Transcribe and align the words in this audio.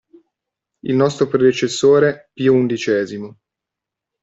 Il 0.81 0.95
nostro 0.95 1.27
predecessore 1.27 2.31
Pio 2.33 2.55
XI. 2.65 3.35